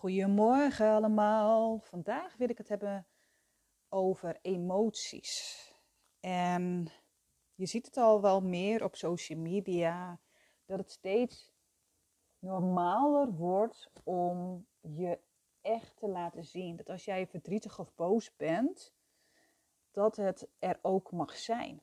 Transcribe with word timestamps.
Goedemorgen 0.00 0.90
allemaal. 0.90 1.78
Vandaag 1.78 2.36
wil 2.36 2.48
ik 2.48 2.58
het 2.58 2.68
hebben 2.68 3.06
over 3.88 4.38
emoties. 4.42 5.74
En 6.20 6.88
je 7.54 7.66
ziet 7.66 7.86
het 7.86 7.96
al 7.96 8.20
wel 8.20 8.40
meer 8.40 8.84
op 8.84 8.96
social 8.96 9.38
media 9.38 10.20
dat 10.64 10.78
het 10.78 10.90
steeds 10.90 11.52
normaler 12.38 13.32
wordt 13.32 13.90
om 14.04 14.66
je 14.80 15.18
echt 15.60 15.96
te 15.96 16.08
laten 16.08 16.44
zien. 16.44 16.76
Dat 16.76 16.88
als 16.88 17.04
jij 17.04 17.26
verdrietig 17.26 17.78
of 17.78 17.94
boos 17.94 18.36
bent, 18.36 18.94
dat 19.90 20.16
het 20.16 20.48
er 20.58 20.78
ook 20.82 21.12
mag 21.12 21.36
zijn. 21.36 21.82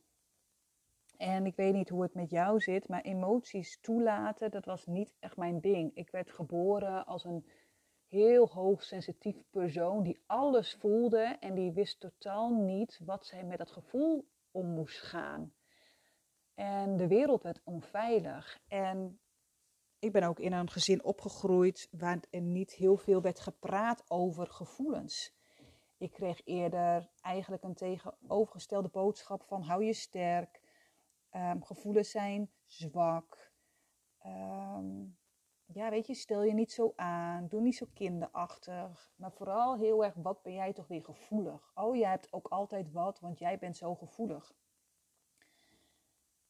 En 1.18 1.46
ik 1.46 1.56
weet 1.56 1.74
niet 1.74 1.90
hoe 1.90 2.02
het 2.02 2.14
met 2.14 2.30
jou 2.30 2.60
zit, 2.60 2.88
maar 2.88 3.02
emoties 3.02 3.80
toelaten, 3.80 4.52
dat 4.52 4.66
was 4.66 4.86
niet 4.86 5.16
echt 5.20 5.38
mijn 5.38 5.60
ding. 5.60 5.96
Ik 5.96 6.10
werd 6.10 6.32
geboren 6.32 7.06
als 7.06 7.24
een 7.24 7.46
heel 8.08 8.48
hoogsensitief 8.48 9.44
persoon 9.50 10.04
die 10.04 10.24
alles 10.26 10.74
voelde 10.74 11.38
en 11.40 11.56
die 11.56 11.72
wist 11.72 12.00
totaal 12.00 12.54
niet 12.54 13.00
wat 13.06 13.26
zij 13.26 13.44
met 13.44 13.58
dat 13.58 13.72
gevoel 13.72 14.28
om 14.52 14.68
moest 14.68 15.02
gaan. 15.02 15.54
En 16.54 16.98
de 16.98 17.08
wereld 17.08 17.44
werd 17.44 17.62
onveilig. 17.64 18.60
En 18.68 19.20
ik 20.00 20.12
ben 20.12 20.24
ook 20.24 20.40
in 20.40 20.54
een 20.54 20.70
gezin 20.70 21.04
opgegroeid 21.04 21.88
waar 21.92 22.20
er 22.30 22.42
niet 22.42 22.74
heel 22.74 22.98
veel 22.98 23.22
werd 23.22 23.40
gepraat 23.40 24.04
over 24.08 24.48
gevoelens. 24.48 25.36
Ik 25.98 26.12
kreeg 26.12 26.42
eerder 26.46 27.10
eigenlijk 27.22 27.64
een 27.64 27.76
tegenovergestelde 27.76 28.90
boodschap 28.90 29.44
van 29.44 29.62
hou 29.62 29.84
je 29.84 29.94
sterk, 29.94 30.62
um, 31.32 31.64
gevoelens 31.64 32.12
zijn 32.12 32.52
zwak. 32.66 33.52
Um, 34.26 35.17
ja, 35.74 35.90
weet 35.90 36.08
je, 36.08 36.14
stel 36.14 36.44
je 36.44 36.54
niet 36.54 36.72
zo 36.72 36.94
aan, 36.96 37.48
doe 37.48 37.62
niet 37.62 37.76
zo 37.76 37.88
kinderachtig. 37.94 39.12
Maar 39.16 39.32
vooral 39.32 39.78
heel 39.78 40.04
erg, 40.04 40.14
wat 40.16 40.42
ben 40.42 40.54
jij 40.54 40.74
toch 40.74 40.88
weer 40.88 41.04
gevoelig? 41.04 41.72
Oh, 41.76 41.96
jij 41.96 42.10
hebt 42.10 42.34
ook 42.34 42.48
altijd 42.48 42.92
wat, 42.92 43.20
want 43.20 43.40
jij 43.40 43.58
bent 43.58 43.78
zo 43.78 43.96
gevoelig. 43.96 44.54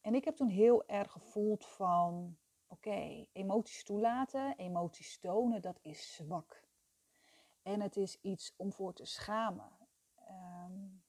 En 0.00 0.14
ik 0.14 0.24
heb 0.24 0.36
toen 0.36 0.48
heel 0.48 0.86
erg 0.86 1.12
gevoeld 1.12 1.66
van, 1.66 2.36
oké, 2.66 3.26
emoties 3.32 3.84
toelaten, 3.84 4.56
emoties 4.56 5.18
tonen, 5.18 5.62
dat 5.62 5.78
is 5.82 6.14
zwak. 6.14 6.66
En 7.62 7.80
het 7.80 7.96
is 7.96 8.20
iets 8.20 8.54
om 8.56 8.72
voor 8.72 8.92
te 8.92 9.04
schamen. 9.04 9.72
Um, 10.28 11.02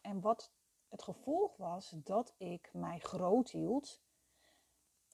en 0.00 0.20
wat 0.20 0.52
het 0.88 1.02
gevolg 1.02 1.56
was, 1.56 1.90
dat 1.90 2.34
ik 2.36 2.70
mij 2.72 2.98
groot 2.98 3.50
hield 3.50 4.02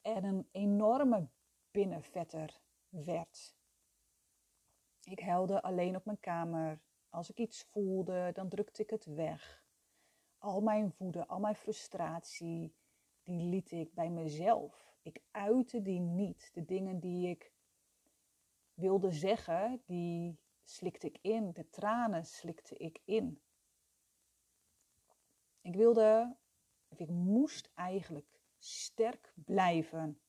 en 0.03 0.25
een 0.25 0.49
enorme 0.51 1.29
binnenvetter 1.73 2.61
werd. 2.89 3.55
Ik 5.05 5.21
huilde 5.21 5.63
alleen 5.63 5.97
op 5.97 6.05
mijn 6.05 6.21
kamer. 6.21 6.81
Als 7.09 7.31
ik 7.31 7.39
iets 7.39 7.65
voelde, 7.65 8.31
dan 8.33 8.49
drukte 8.49 8.83
ik 8.83 8.91
het 8.91 9.05
weg. 9.05 9.65
Al 10.39 10.61
mijn 10.61 10.95
woede, 10.99 11.27
al 11.27 11.41
mijn 11.41 11.55
frustratie, 11.55 12.75
die 13.23 13.41
liet 13.41 13.71
ik 13.71 13.95
bij 13.95 14.11
mezelf. 14.11 14.97
Ik 15.03 15.23
uitte 15.31 15.83
die 15.83 16.01
niet. 16.01 16.51
De 16.55 16.65
dingen 16.65 17.01
die 17.01 17.29
ik 17.29 17.53
wilde 18.75 19.13
zeggen, 19.13 19.83
die 19.87 20.39
slikte 20.65 21.07
ik 21.07 21.19
in. 21.21 21.53
De 21.53 21.69
tranen 21.71 22.25
slikte 22.25 22.77
ik 22.77 23.01
in. 23.05 23.43
Ik 25.61 25.75
wilde, 25.75 26.37
of 26.89 27.01
ik 27.01 27.09
moest 27.09 27.71
eigenlijk 27.75 28.41
sterk 28.59 29.33
blijven. 29.35 30.21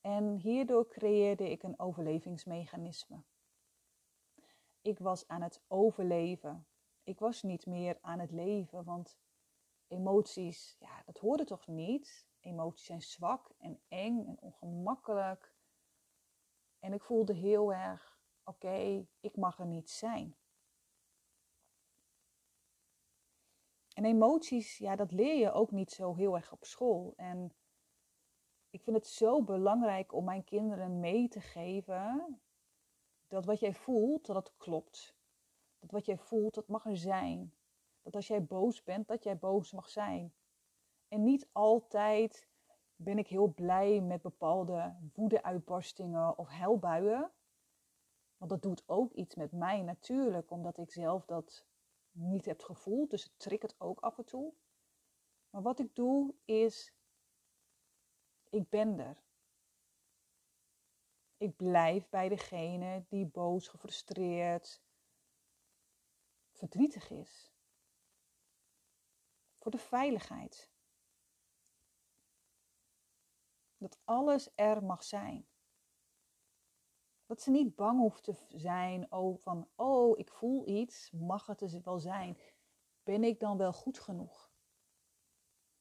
En 0.00 0.36
hierdoor 0.36 0.88
creëerde 0.88 1.50
ik 1.50 1.62
een 1.62 1.78
overlevingsmechanisme. 1.78 3.22
Ik 4.82 4.98
was 4.98 5.28
aan 5.28 5.42
het 5.42 5.62
overleven. 5.66 6.66
Ik 7.02 7.18
was 7.18 7.42
niet 7.42 7.66
meer 7.66 7.98
aan 8.00 8.18
het 8.18 8.30
leven, 8.30 8.84
want 8.84 9.18
emoties, 9.86 10.76
ja, 10.78 11.02
dat 11.06 11.18
hoorde 11.18 11.44
toch 11.44 11.66
niet? 11.66 12.28
Emoties 12.40 12.86
zijn 12.86 13.02
zwak 13.02 13.54
en 13.58 13.80
eng 13.88 14.26
en 14.26 14.40
ongemakkelijk. 14.40 15.54
En 16.78 16.92
ik 16.92 17.02
voelde 17.02 17.32
heel 17.34 17.72
erg, 17.72 18.20
oké, 18.44 19.06
ik 19.20 19.36
mag 19.36 19.58
er 19.58 19.66
niet 19.66 19.90
zijn. 19.90 20.36
En 23.94 24.04
emoties, 24.04 24.78
ja, 24.78 24.96
dat 24.96 25.12
leer 25.12 25.36
je 25.36 25.52
ook 25.52 25.70
niet 25.70 25.90
zo 25.90 26.14
heel 26.14 26.36
erg 26.36 26.52
op 26.52 26.64
school. 26.64 27.12
En 27.16 27.54
ik 28.70 28.82
vind 28.82 28.96
het 28.96 29.06
zo 29.06 29.42
belangrijk 29.42 30.12
om 30.12 30.24
mijn 30.24 30.44
kinderen 30.44 31.00
mee 31.00 31.28
te 31.28 31.40
geven 31.40 32.40
dat 33.28 33.44
wat 33.44 33.60
jij 33.60 33.74
voelt, 33.74 34.26
dat 34.26 34.36
het 34.36 34.56
klopt. 34.56 35.14
Dat 35.78 35.90
wat 35.90 36.06
jij 36.06 36.16
voelt, 36.16 36.54
dat 36.54 36.68
mag 36.68 36.84
er 36.86 36.96
zijn. 36.96 37.54
Dat 38.02 38.14
als 38.14 38.26
jij 38.26 38.44
boos 38.44 38.82
bent, 38.82 39.08
dat 39.08 39.22
jij 39.22 39.38
boos 39.38 39.72
mag 39.72 39.88
zijn. 39.88 40.34
En 41.08 41.24
niet 41.24 41.48
altijd 41.52 42.48
ben 42.96 43.18
ik 43.18 43.28
heel 43.28 43.52
blij 43.54 44.00
met 44.00 44.22
bepaalde 44.22 44.96
woedeuitbarstingen 45.14 46.38
of 46.38 46.48
huilbuien. 46.48 47.30
Want 48.36 48.50
dat 48.50 48.62
doet 48.62 48.82
ook 48.86 49.12
iets 49.12 49.34
met 49.34 49.52
mij 49.52 49.82
natuurlijk, 49.82 50.50
omdat 50.50 50.78
ik 50.78 50.90
zelf 50.90 51.24
dat 51.24 51.64
niet 52.10 52.44
heb 52.44 52.62
gevoeld. 52.62 53.10
Dus 53.10 53.22
het 53.22 53.38
triggert 53.38 53.74
ook 53.78 54.00
af 54.00 54.18
en 54.18 54.24
toe. 54.24 54.52
Maar 55.50 55.62
wat 55.62 55.78
ik 55.78 55.94
doe 55.94 56.34
is 56.44 56.94
ik 58.50 58.68
ben 58.68 58.98
er. 58.98 59.22
Ik 61.36 61.56
blijf 61.56 62.08
bij 62.08 62.28
degene 62.28 63.04
die 63.08 63.26
boos, 63.26 63.68
gefrustreerd, 63.68 64.82
verdrietig 66.52 67.10
is. 67.10 67.52
Voor 69.58 69.70
de 69.70 69.78
veiligheid. 69.78 70.70
Dat 73.76 73.98
alles 74.04 74.50
er 74.54 74.84
mag 74.84 75.04
zijn. 75.04 75.48
Dat 77.26 77.42
ze 77.42 77.50
niet 77.50 77.74
bang 77.74 77.98
hoeft 77.98 78.22
te 78.22 78.34
zijn 78.48 79.12
oh, 79.12 79.38
van, 79.38 79.68
oh, 79.74 80.18
ik 80.18 80.30
voel 80.30 80.68
iets, 80.68 81.10
mag 81.10 81.46
het 81.46 81.58
dus 81.58 81.80
wel 81.80 81.98
zijn? 81.98 82.38
Ben 83.02 83.24
ik 83.24 83.40
dan 83.40 83.56
wel 83.56 83.72
goed 83.72 83.98
genoeg? 83.98 84.49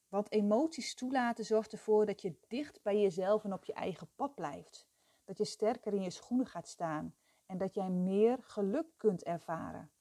Want 0.09 0.31
emoties 0.31 0.95
toelaten 0.95 1.45
zorgt 1.45 1.71
ervoor 1.71 2.05
dat 2.05 2.21
je 2.21 2.35
dicht 2.47 2.81
bij 2.81 3.01
jezelf 3.01 3.43
en 3.43 3.53
op 3.53 3.65
je 3.65 3.73
eigen 3.73 4.09
pad 4.15 4.35
blijft. 4.35 4.87
Dat 5.23 5.37
je 5.37 5.45
sterker 5.45 5.93
in 5.93 6.01
je 6.01 6.09
schoenen 6.09 6.47
gaat 6.47 6.67
staan 6.67 7.15
en 7.45 7.57
dat 7.57 7.73
jij 7.73 7.89
meer 7.89 8.37
geluk 8.41 8.87
kunt 8.97 9.23
ervaren. 9.23 9.91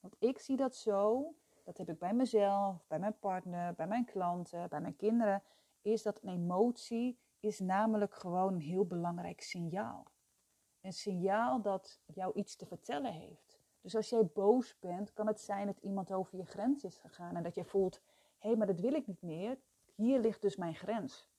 Want 0.00 0.16
ik 0.18 0.38
zie 0.38 0.56
dat 0.56 0.76
zo, 0.76 1.34
dat 1.64 1.78
heb 1.78 1.88
ik 1.88 1.98
bij 1.98 2.14
mezelf, 2.14 2.86
bij 2.86 2.98
mijn 2.98 3.18
partner, 3.18 3.74
bij 3.74 3.86
mijn 3.86 4.04
klanten, 4.04 4.68
bij 4.68 4.80
mijn 4.80 4.96
kinderen, 4.96 5.42
is 5.82 6.02
dat 6.02 6.22
een 6.22 6.28
emotie 6.28 7.18
is 7.40 7.58
namelijk 7.58 8.14
gewoon 8.14 8.54
een 8.54 8.60
heel 8.60 8.86
belangrijk 8.86 9.40
signaal. 9.40 10.06
Een 10.80 10.92
signaal 10.92 11.62
dat 11.62 12.00
jou 12.06 12.34
iets 12.34 12.56
te 12.56 12.66
vertellen 12.66 13.12
heeft. 13.12 13.60
Dus 13.80 13.96
als 13.96 14.08
jij 14.08 14.26
boos 14.26 14.78
bent, 14.78 15.12
kan 15.12 15.26
het 15.26 15.40
zijn 15.40 15.66
dat 15.66 15.78
iemand 15.78 16.12
over 16.12 16.36
je 16.38 16.44
grens 16.44 16.84
is 16.84 16.98
gegaan 16.98 17.36
en 17.36 17.42
dat 17.42 17.54
je 17.54 17.64
voelt, 17.64 18.00
hé, 18.42 18.48
hey, 18.48 18.56
maar 18.56 18.66
dat 18.66 18.80
wil 18.80 18.92
ik 18.92 19.06
niet 19.06 19.22
meer. 19.22 19.58
Hier 19.94 20.20
ligt 20.20 20.42
dus 20.42 20.56
mijn 20.56 20.74
grens. 20.74 21.30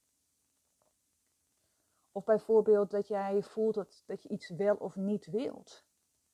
Of 2.12 2.24
bijvoorbeeld 2.24 2.92
dat 2.92 3.08
jij 3.08 3.44
voelt 3.44 3.76
dat, 3.76 4.04
dat 4.06 4.24
je 4.24 4.30
iets 4.30 4.50
wel 4.50 4.76
of 4.76 4.96
niet 4.96 5.26
wilt. 5.26 5.86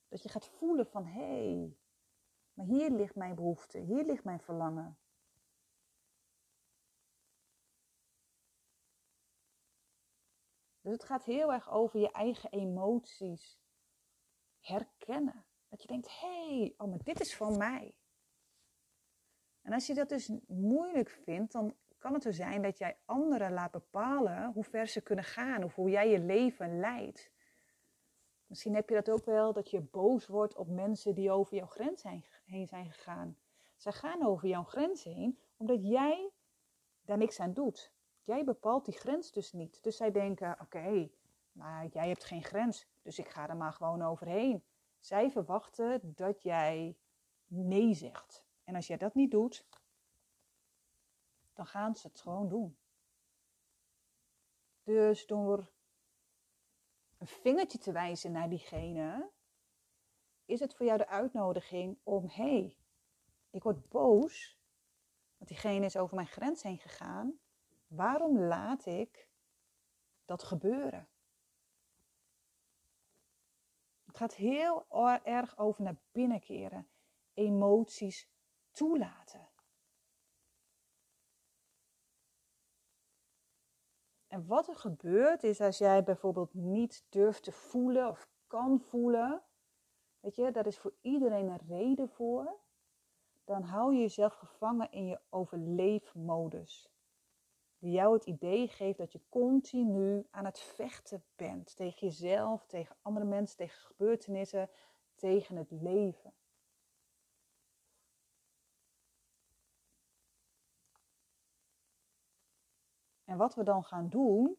Dat 0.07 0.23
je 0.23 0.29
gaat 0.29 0.47
voelen 0.47 0.87
van 0.87 1.05
hé, 1.05 1.53
hey, 1.53 1.77
maar 2.53 2.65
hier 2.65 2.91
ligt 2.91 3.15
mijn 3.15 3.35
behoefte, 3.35 3.79
hier 3.79 4.05
ligt 4.05 4.23
mijn 4.23 4.39
verlangen. 4.39 4.97
Dus 10.81 10.93
het 10.93 11.03
gaat 11.03 11.23
heel 11.23 11.53
erg 11.53 11.69
over 11.69 11.99
je 11.99 12.11
eigen 12.11 12.51
emoties 12.51 13.59
herkennen. 14.59 15.45
Dat 15.67 15.81
je 15.81 15.87
denkt, 15.87 16.19
hé, 16.19 16.57
hey, 16.57 16.73
oh, 16.77 16.89
maar 16.89 17.03
dit 17.03 17.19
is 17.19 17.35
van 17.35 17.57
mij. 17.57 17.98
En 19.61 19.73
als 19.73 19.87
je 19.87 19.93
dat 19.93 20.09
dus 20.09 20.31
moeilijk 20.47 21.09
vindt, 21.09 21.51
dan 21.51 21.75
kan 21.97 22.13
het 22.13 22.23
zo 22.23 22.31
zijn 22.31 22.61
dat 22.61 22.77
jij 22.77 22.97
anderen 23.05 23.53
laat 23.53 23.71
bepalen 23.71 24.51
hoe 24.53 24.63
ver 24.63 24.87
ze 24.87 25.01
kunnen 25.01 25.25
gaan 25.25 25.63
of 25.63 25.75
hoe 25.75 25.89
jij 25.89 26.09
je 26.09 26.19
leven 26.19 26.79
leidt. 26.79 27.31
Misschien 28.47 28.75
heb 28.75 28.89
je 28.89 28.95
dat 28.95 29.09
ook 29.09 29.25
wel, 29.25 29.53
dat 29.53 29.69
je 29.69 29.81
boos 29.81 30.27
wordt 30.27 30.55
op 30.55 30.67
mensen 30.67 31.15
die 31.15 31.31
over 31.31 31.55
jouw 31.55 31.67
grens 31.67 32.03
heen 32.45 32.67
zijn 32.67 32.91
gegaan. 32.91 33.37
Zij 33.75 33.91
gaan 33.91 34.25
over 34.25 34.47
jouw 34.47 34.63
grens 34.63 35.03
heen 35.03 35.39
omdat 35.57 35.87
jij 35.87 36.31
daar 37.01 37.17
niks 37.17 37.39
aan 37.39 37.53
doet. 37.53 37.91
Jij 38.23 38.43
bepaalt 38.43 38.85
die 38.85 38.97
grens 38.97 39.31
dus 39.31 39.51
niet. 39.51 39.83
Dus 39.83 39.97
zij 39.97 40.11
denken: 40.11 40.57
oké, 40.61 41.09
maar 41.51 41.85
jij 41.85 42.07
hebt 42.07 42.23
geen 42.23 42.43
grens, 42.43 42.87
dus 43.01 43.19
ik 43.19 43.29
ga 43.29 43.49
er 43.49 43.57
maar 43.57 43.73
gewoon 43.73 44.01
overheen. 44.01 44.63
Zij 44.99 45.31
verwachten 45.31 46.13
dat 46.15 46.41
jij 46.41 46.97
nee 47.47 47.93
zegt. 47.93 48.45
En 48.69 48.75
als 48.75 48.87
jij 48.87 48.97
dat 48.97 49.15
niet 49.15 49.31
doet, 49.31 49.65
dan 51.53 51.65
gaan 51.65 51.95
ze 51.95 52.07
het 52.07 52.19
gewoon 52.19 52.47
doen. 52.47 52.77
Dus 54.83 55.25
door 55.25 55.71
een 57.17 57.27
vingertje 57.27 57.77
te 57.77 57.91
wijzen 57.91 58.31
naar 58.31 58.49
diegene, 58.49 59.29
is 60.45 60.59
het 60.59 60.75
voor 60.75 60.85
jou 60.85 60.97
de 60.97 61.07
uitnodiging 61.07 61.99
om, 62.03 62.27
hé, 62.27 62.59
hey, 62.59 62.77
ik 63.49 63.63
word 63.63 63.89
boos, 63.89 64.59
want 65.37 65.49
diegene 65.49 65.85
is 65.85 65.97
over 65.97 66.15
mijn 66.15 66.27
grens 66.27 66.63
heen 66.63 66.79
gegaan. 66.79 67.39
Waarom 67.87 68.39
laat 68.39 68.85
ik 68.85 69.29
dat 70.25 70.43
gebeuren? 70.43 71.09
Het 74.05 74.17
gaat 74.17 74.35
heel 74.35 74.85
erg 75.23 75.57
over 75.57 75.83
naar 75.83 75.99
binnen 76.11 76.39
keren, 76.39 76.89
emoties 77.33 78.29
toelaten. 78.71 79.49
En 84.27 84.45
wat 84.45 84.67
er 84.67 84.75
gebeurt 84.75 85.43
is 85.43 85.61
als 85.61 85.77
jij 85.77 86.03
bijvoorbeeld 86.03 86.53
niet 86.53 87.05
durft 87.09 87.43
te 87.43 87.51
voelen 87.51 88.07
of 88.07 88.27
kan 88.47 88.79
voelen, 88.79 89.43
weet 90.19 90.35
je, 90.35 90.51
daar 90.51 90.67
is 90.67 90.77
voor 90.77 90.93
iedereen 91.01 91.47
een 91.47 91.67
reden 91.67 92.09
voor, 92.09 92.59
dan 93.43 93.63
hou 93.63 93.93
je 93.93 93.99
jezelf 93.99 94.33
gevangen 94.33 94.91
in 94.91 95.05
je 95.05 95.19
overleefmodus. 95.29 96.89
Die 97.77 97.91
jou 97.91 98.13
het 98.13 98.25
idee 98.25 98.67
geeft 98.67 98.97
dat 98.97 99.11
je 99.11 99.21
continu 99.29 100.27
aan 100.31 100.45
het 100.45 100.59
vechten 100.59 101.23
bent 101.35 101.75
tegen 101.75 102.07
jezelf, 102.07 102.65
tegen 102.65 102.95
andere 103.01 103.25
mensen, 103.25 103.57
tegen 103.57 103.79
gebeurtenissen, 103.79 104.69
tegen 105.15 105.55
het 105.55 105.71
leven. 105.71 106.33
En 113.29 113.37
wat 113.37 113.55
we 113.55 113.63
dan 113.63 113.83
gaan 113.83 114.09
doen 114.09 114.57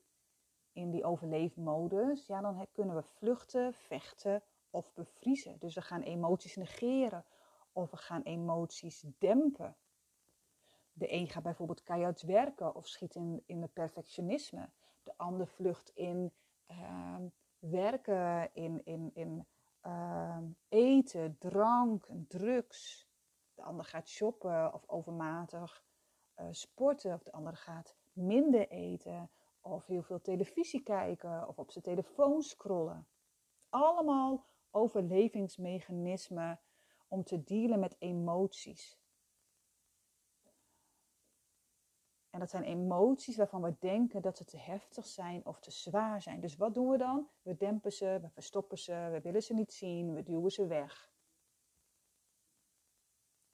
in 0.73 0.91
die 0.91 1.05
overleefmodus, 1.05 2.27
ja, 2.27 2.41
dan 2.41 2.67
kunnen 2.73 2.97
we 2.97 3.03
vluchten, 3.03 3.75
vechten 3.75 4.43
of 4.71 4.93
bevriezen. 4.95 5.59
Dus 5.59 5.75
we 5.75 5.81
gaan 5.81 6.03
emoties 6.03 6.57
negeren 6.57 7.25
of 7.73 7.91
we 7.91 7.97
gaan 7.97 8.23
emoties 8.23 9.05
dempen. 9.19 9.77
De 10.93 11.13
een 11.13 11.29
gaat 11.29 11.43
bijvoorbeeld 11.43 11.83
keihard 11.83 12.23
werken 12.23 12.75
of 12.75 12.87
schiet 12.87 13.15
in, 13.15 13.43
in 13.47 13.63
het 13.63 13.73
perfectionisme. 13.73 14.71
De 15.03 15.13
ander 15.17 15.47
vlucht 15.47 15.91
in 15.95 16.33
uh, 16.71 17.17
werken, 17.59 18.55
in, 18.55 18.85
in, 18.85 19.11
in 19.15 19.47
uh, 19.87 20.39
eten, 20.69 21.37
drank, 21.39 22.09
drugs. 22.29 23.09
De 23.55 23.63
ander 23.63 23.85
gaat 23.85 24.09
shoppen 24.09 24.75
of 24.75 24.89
overmatig 24.89 25.85
uh, 26.37 26.47
sporten. 26.51 27.15
Of 27.15 27.23
de 27.23 27.33
ander 27.33 27.57
gaat 27.57 27.99
minder 28.13 28.69
eten 28.69 29.31
of 29.61 29.87
heel 29.87 30.03
veel 30.03 30.21
televisie 30.21 30.83
kijken 30.83 31.49
of 31.49 31.59
op 31.59 31.71
zijn 31.71 31.85
telefoon 31.85 32.43
scrollen. 32.43 33.09
Allemaal 33.69 34.47
overlevingsmechanismen 34.71 36.61
om 37.09 37.25
te 37.25 37.43
dealen 37.45 37.81
met 37.81 37.97
emoties. 37.99 38.99
En 42.31 42.39
dat 42.39 42.51
zijn 42.51 42.65
emoties 42.65 43.37
waarvan 43.37 43.63
we 43.63 43.77
denken 43.79 44.23
dat 44.23 44.37
ze 44.37 44.45
te 44.45 44.59
heftig 44.59 45.07
zijn 45.07 45.47
of 45.47 45.61
te 45.61 45.71
zwaar 45.71 46.23
zijn. 46.23 46.41
Dus 46.41 46.57
wat 46.57 46.75
doen 46.75 46.89
we 46.89 46.99
dan? 46.99 47.29
We 47.43 47.57
dempen 47.57 47.93
ze, 47.93 48.19
we 48.23 48.29
verstoppen 48.29 48.79
ze, 48.79 49.09
we 49.13 49.21
willen 49.21 49.43
ze 49.43 49.55
niet 49.55 49.73
zien, 49.73 50.15
we 50.15 50.23
duwen 50.23 50.51
ze 50.51 50.67
weg. 50.67 51.13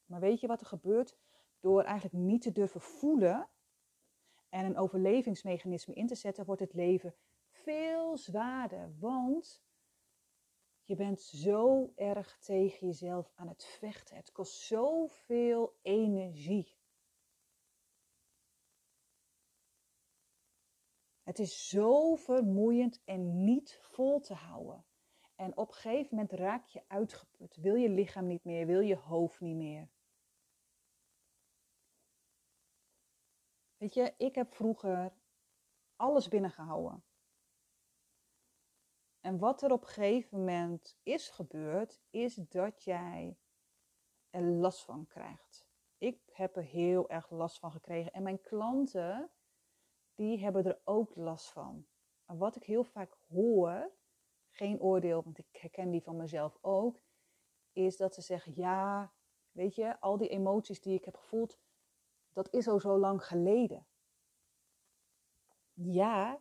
Maar 0.04 0.20
weet 0.20 0.40
je 0.40 0.46
wat 0.46 0.60
er 0.60 0.66
gebeurt? 0.66 1.16
Door 1.60 1.82
eigenlijk 1.82 2.24
niet 2.24 2.42
te 2.42 2.52
durven 2.52 2.80
voelen 2.80 3.48
en 4.56 4.64
een 4.64 4.78
overlevingsmechanisme 4.78 5.94
in 5.94 6.06
te 6.06 6.14
zetten, 6.14 6.44
wordt 6.44 6.60
het 6.60 6.74
leven 6.74 7.14
veel 7.50 8.16
zwaarder. 8.16 8.98
Want 8.98 9.62
je 10.84 10.94
bent 10.94 11.20
zo 11.20 11.92
erg 11.94 12.38
tegen 12.38 12.86
jezelf 12.86 13.32
aan 13.34 13.48
het 13.48 13.64
vechten. 13.64 14.16
Het 14.16 14.32
kost 14.32 14.60
zoveel 14.60 15.78
energie. 15.82 16.74
Het 21.22 21.38
is 21.38 21.68
zo 21.68 22.14
vermoeiend 22.14 23.02
en 23.04 23.44
niet 23.44 23.78
vol 23.82 24.20
te 24.20 24.34
houden. 24.34 24.84
En 25.34 25.56
op 25.56 25.68
een 25.68 25.74
gegeven 25.74 26.16
moment 26.16 26.32
raak 26.32 26.66
je 26.66 26.82
uitgeput. 26.86 27.56
Wil 27.56 27.74
je 27.74 27.88
lichaam 27.88 28.26
niet 28.26 28.44
meer, 28.44 28.66
wil 28.66 28.80
je 28.80 28.96
hoofd 28.96 29.40
niet 29.40 29.56
meer. 29.56 29.88
Weet 33.76 33.94
je, 33.94 34.14
ik 34.16 34.34
heb 34.34 34.54
vroeger 34.54 35.12
alles 35.96 36.28
binnengehouden. 36.28 37.04
En 39.20 39.38
wat 39.38 39.62
er 39.62 39.72
op 39.72 39.82
een 39.82 39.88
gegeven 39.88 40.38
moment 40.38 40.98
is 41.02 41.28
gebeurd, 41.28 42.00
is 42.10 42.34
dat 42.34 42.84
jij 42.84 43.38
er 44.30 44.42
last 44.42 44.84
van 44.84 45.06
krijgt. 45.06 45.66
Ik 45.98 46.20
heb 46.32 46.56
er 46.56 46.62
heel 46.62 47.08
erg 47.08 47.30
last 47.30 47.58
van 47.58 47.72
gekregen. 47.72 48.12
En 48.12 48.22
mijn 48.22 48.40
klanten, 48.40 49.30
die 50.14 50.38
hebben 50.38 50.64
er 50.64 50.80
ook 50.84 51.16
last 51.16 51.50
van. 51.50 51.86
En 52.24 52.38
wat 52.38 52.56
ik 52.56 52.64
heel 52.64 52.84
vaak 52.84 53.16
hoor, 53.28 53.92
geen 54.50 54.80
oordeel, 54.80 55.22
want 55.22 55.38
ik 55.38 55.46
herken 55.50 55.90
die 55.90 56.02
van 56.02 56.16
mezelf 56.16 56.58
ook, 56.60 57.00
is 57.72 57.96
dat 57.96 58.14
ze 58.14 58.20
zeggen: 58.20 58.52
Ja, 58.54 59.12
weet 59.50 59.74
je, 59.74 60.00
al 60.00 60.16
die 60.16 60.28
emoties 60.28 60.80
die 60.80 60.94
ik 60.94 61.04
heb 61.04 61.16
gevoeld, 61.16 61.58
dat 62.36 62.52
is 62.52 62.68
al 62.68 62.80
zo 62.80 62.98
lang 62.98 63.26
geleden. 63.26 63.86
Ja, 65.72 66.40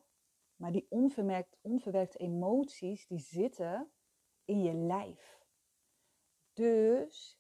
maar 0.56 0.72
die 0.72 0.88
onverwerkte 1.62 2.18
emoties, 2.18 3.08
die 3.08 3.20
zitten 3.20 3.92
in 4.46 4.64
je 4.64 4.74
lijf. 4.74 5.46
Dus 6.54 7.40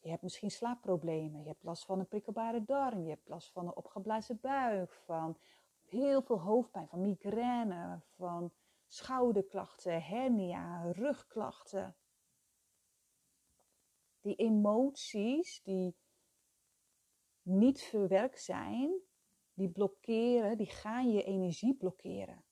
je 0.00 0.08
hebt 0.08 0.22
misschien 0.22 0.50
slaapproblemen, 0.50 1.42
je 1.42 1.48
hebt 1.48 1.62
last 1.62 1.84
van 1.84 1.98
een 1.98 2.08
prikkelbare 2.08 2.64
darm, 2.64 3.02
je 3.02 3.10
hebt 3.10 3.28
last 3.28 3.52
van 3.52 3.66
een 3.66 3.76
opgeblazen 3.76 4.40
buik, 4.40 4.92
van 4.92 5.38
heel 5.84 6.22
veel 6.22 6.40
hoofdpijn, 6.40 6.88
van 6.88 7.00
migraine, 7.00 8.00
van 8.16 8.52
schouderklachten, 8.86 10.02
hernia, 10.02 10.90
rugklachten. 10.92 11.96
Die 14.20 14.36
emoties 14.36 15.62
die 15.62 15.96
niet 17.44 17.82
verwerkt 17.82 18.40
zijn, 18.40 19.00
die 19.54 19.68
blokkeren, 19.68 20.56
die 20.56 20.66
gaan 20.66 21.10
je 21.10 21.22
energie 21.22 21.74
blokkeren. 21.74 22.44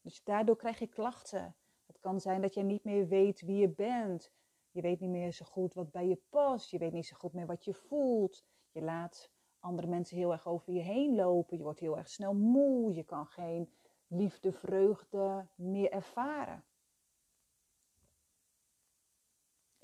Dus 0.00 0.22
daardoor 0.22 0.56
krijg 0.56 0.78
je 0.78 0.86
klachten. 0.86 1.56
Het 1.86 1.98
kan 1.98 2.20
zijn 2.20 2.40
dat 2.40 2.54
je 2.54 2.62
niet 2.62 2.84
meer 2.84 3.08
weet 3.08 3.40
wie 3.40 3.56
je 3.56 3.68
bent. 3.68 4.32
Je 4.70 4.80
weet 4.80 5.00
niet 5.00 5.10
meer 5.10 5.32
zo 5.32 5.44
goed 5.44 5.74
wat 5.74 5.90
bij 5.90 6.06
je 6.06 6.22
past. 6.28 6.70
Je 6.70 6.78
weet 6.78 6.92
niet 6.92 7.06
zo 7.06 7.16
goed 7.16 7.32
meer 7.32 7.46
wat 7.46 7.64
je 7.64 7.74
voelt. 7.74 8.44
Je 8.70 8.82
laat 8.82 9.30
andere 9.58 9.88
mensen 9.88 10.16
heel 10.16 10.32
erg 10.32 10.46
over 10.46 10.72
je 10.72 10.80
heen 10.80 11.14
lopen. 11.14 11.56
Je 11.56 11.62
wordt 11.62 11.80
heel 11.80 11.96
erg 11.96 12.08
snel 12.08 12.34
moe. 12.34 12.94
Je 12.94 13.04
kan 13.04 13.26
geen 13.26 13.72
liefde, 14.06 14.52
vreugde 14.52 15.48
meer 15.54 15.90
ervaren. 15.90 16.64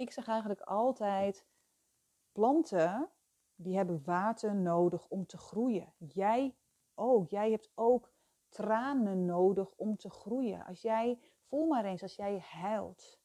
Ik 0.05 0.11
zeg 0.11 0.29
eigenlijk 0.29 0.61
altijd: 0.61 1.47
planten 2.33 3.11
die 3.55 3.77
hebben 3.77 4.03
water 4.05 4.55
nodig 4.55 5.09
om 5.09 5.27
te 5.27 5.37
groeien. 5.39 5.93
Jij 5.99 6.55
ook. 6.95 7.29
Jij 7.29 7.51
hebt 7.51 7.71
ook 7.75 8.13
tranen 8.49 9.25
nodig 9.25 9.73
om 9.77 9.97
te 9.97 10.11
groeien. 10.11 10.65
Als 10.65 10.83
jij, 10.83 11.19
voel 11.49 11.67
maar 11.67 11.85
eens, 11.85 12.03
als 12.03 12.17
jij 12.17 12.39
huilt, 12.39 13.19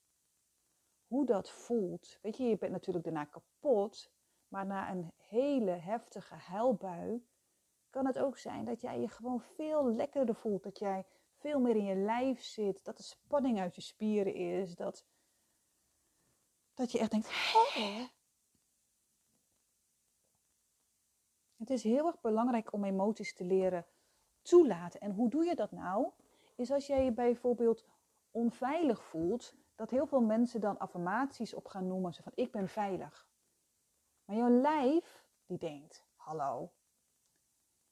hoe 1.07 1.25
dat 1.25 1.49
voelt. 1.49 2.19
Weet 2.21 2.37
je, 2.37 2.43
je 2.43 2.57
bent 2.57 2.71
natuurlijk 2.71 3.05
daarna 3.05 3.25
kapot, 3.25 4.11
maar 4.47 4.65
na 4.65 4.91
een 4.91 5.11
hele 5.15 5.71
heftige 5.71 6.35
huilbui 6.35 7.27
kan 7.89 8.05
het 8.05 8.19
ook 8.19 8.37
zijn 8.37 8.65
dat 8.65 8.81
jij 8.81 8.99
je 8.99 9.07
gewoon 9.07 9.41
veel 9.41 9.93
lekkerder 9.93 10.35
voelt. 10.35 10.63
Dat 10.63 10.79
jij 10.79 11.05
veel 11.35 11.59
meer 11.59 11.75
in 11.75 11.85
je 11.85 11.95
lijf 11.95 12.41
zit, 12.41 12.83
dat 12.83 12.97
de 12.97 13.03
spanning 13.03 13.59
uit 13.59 13.75
je 13.75 13.81
spieren 13.81 14.33
is, 14.33 14.75
dat, 14.75 15.05
dat 16.79 16.91
je 16.91 16.99
echt 16.99 17.11
denkt, 17.11 17.29
hè? 17.73 18.07
Het 21.55 21.69
is 21.69 21.83
heel 21.83 22.07
erg 22.07 22.21
belangrijk 22.21 22.73
om 22.73 22.83
emoties 22.83 23.33
te 23.33 23.43
leren 23.43 23.85
toelaten. 24.41 24.99
En 24.99 25.11
hoe 25.11 25.29
doe 25.29 25.43
je 25.45 25.55
dat 25.55 25.71
nou? 25.71 26.11
Is 26.55 26.71
als 26.71 26.87
jij 26.87 27.03
je 27.03 27.11
bijvoorbeeld 27.11 27.85
onveilig 28.31 29.03
voelt, 29.03 29.55
dat 29.75 29.89
heel 29.89 30.05
veel 30.07 30.21
mensen 30.21 30.61
dan 30.61 30.77
affirmaties 30.77 31.53
op 31.53 31.67
gaan 31.67 31.87
noemen. 31.87 32.13
Zo 32.13 32.21
van, 32.21 32.31
ik 32.35 32.51
ben 32.51 32.67
veilig. 32.67 33.29
Maar 34.25 34.35
jouw 34.35 34.49
lijf, 34.49 35.25
die 35.45 35.57
denkt, 35.57 36.05
hallo. 36.15 36.71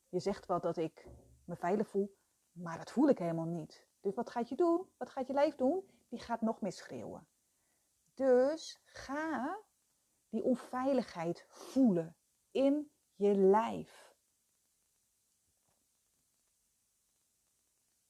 Je 0.09 0.19
zegt 0.19 0.45
wel 0.45 0.59
dat 0.59 0.77
ik 0.77 1.07
me 1.45 1.55
veilig 1.55 1.87
voel, 1.87 2.17
maar 2.51 2.77
dat 2.77 2.91
voel 2.91 3.09
ik 3.09 3.19
helemaal 3.19 3.45
niet. 3.45 3.87
Dus 4.01 4.15
wat 4.15 4.29
gaat 4.29 4.49
je 4.49 4.55
doen? 4.55 4.89
Wat 4.97 5.09
gaat 5.09 5.27
je 5.27 5.33
lijf 5.33 5.55
doen? 5.55 5.89
Die 6.09 6.19
gaat 6.19 6.41
nog 6.41 6.61
meer 6.61 6.71
schreeuwen. 6.71 7.27
Dus 8.17 8.79
ga 8.85 9.63
die 10.29 10.43
onveiligheid 10.43 11.45
voelen 11.49 12.17
in 12.51 12.91
je 13.15 13.35
lijf. 13.35 14.07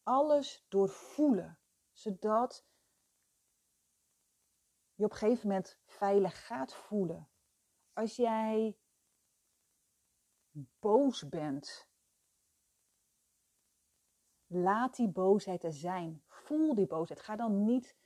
alles 0.07 0.65
doorvoelen, 0.67 1.59
zodat 1.91 2.65
je 4.93 5.03
op 5.03 5.11
een 5.11 5.17
gegeven 5.17 5.47
moment 5.47 5.79
veilig 5.85 6.45
gaat 6.45 6.73
voelen. 6.73 7.29
Als 7.93 8.15
jij 8.15 8.77
boos 10.79 11.29
bent, 11.29 11.89
laat 14.45 14.95
die 14.95 15.09
boosheid 15.09 15.63
er 15.63 15.73
zijn. 15.73 16.23
Voel 16.27 16.75
die 16.75 16.87
boosheid. 16.87 17.19
Ga 17.19 17.35
dan 17.35 17.63
niet 17.63 17.97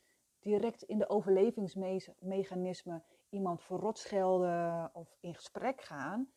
direct 0.42 0.82
in 0.82 0.98
de 0.98 1.08
overlevingsmechanisme 1.08 3.02
iemand 3.28 3.62
verrot 3.62 3.98
schelden 3.98 4.90
of 4.94 5.16
in 5.20 5.34
gesprek 5.34 5.80
gaan. 5.80 6.32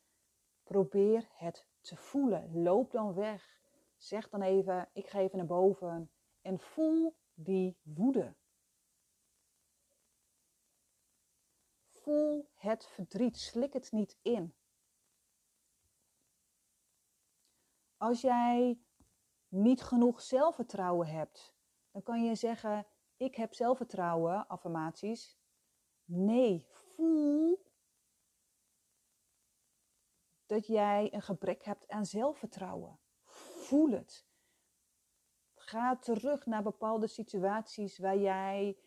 Probeer 0.64 1.28
het 1.34 1.68
te 1.82 1.96
voelen. 1.96 2.62
Loop 2.62 2.92
dan 2.92 3.14
weg. 3.14 3.62
Zeg 3.98 4.30
dan 4.30 4.42
even, 4.42 4.90
ik 4.94 5.08
ga 5.08 5.20
even 5.20 5.38
naar 5.38 5.48
boven. 5.48 6.12
En 6.42 6.60
voel 6.60 7.16
die 7.34 7.78
woede. 7.82 8.36
Voel 11.90 12.50
het 12.54 12.88
verdriet. 12.88 13.38
Slik 13.38 13.74
het 13.74 13.92
niet 13.92 14.18
in. 14.22 14.56
Als 17.98 18.22
jij 18.22 18.80
niet 19.48 19.84
genoeg 19.84 20.22
zelfvertrouwen 20.22 21.08
hebt, 21.08 21.56
dan 21.92 22.04
kan 22.04 22.24
je 22.24 22.36
zeggen: 22.36 22.86
Ik 23.18 23.36
heb 23.36 23.54
zelfvertrouwen, 23.54 24.48
affirmaties. 24.48 25.38
Nee, 26.06 26.66
voel 26.68 27.64
dat 30.46 30.68
jij 30.68 31.14
een 31.14 31.22
gebrek 31.22 31.64
hebt 31.64 31.88
aan 31.88 32.06
zelfvertrouwen. 32.06 33.00
Voel 33.26 33.92
het. 33.92 34.28
Ga 35.56 35.98
terug 35.98 36.46
naar 36.46 36.64
bepaalde 36.64 37.08
situaties 37.08 37.98
waar 37.98 38.18
jij 38.18 38.78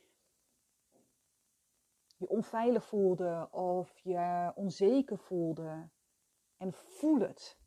je 2.16 2.28
onveilig 2.28 2.84
voelde 2.86 3.48
of 3.50 3.98
je 3.98 4.52
onzeker 4.54 5.18
voelde. 5.18 5.90
En 6.56 6.72
voel 6.72 7.20
het. 7.20 7.58